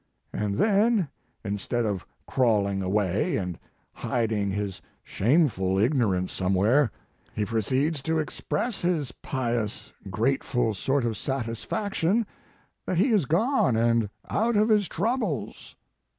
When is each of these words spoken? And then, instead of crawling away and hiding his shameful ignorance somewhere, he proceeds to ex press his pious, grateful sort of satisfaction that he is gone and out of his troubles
And 0.33 0.55
then, 0.57 1.09
instead 1.45 1.85
of 1.85 2.07
crawling 2.25 2.81
away 2.81 3.37
and 3.37 3.59
hiding 3.93 4.49
his 4.49 4.81
shameful 5.03 5.77
ignorance 5.77 6.31
somewhere, 6.33 6.89
he 7.35 7.45
proceeds 7.45 8.01
to 8.01 8.19
ex 8.19 8.39
press 8.41 8.81
his 8.81 9.11
pious, 9.11 9.93
grateful 10.09 10.73
sort 10.73 11.05
of 11.05 11.17
satisfaction 11.17 12.25
that 12.87 12.97
he 12.97 13.09
is 13.11 13.25
gone 13.27 13.77
and 13.77 14.09
out 14.27 14.55
of 14.55 14.69
his 14.69 14.87
troubles 14.87 15.75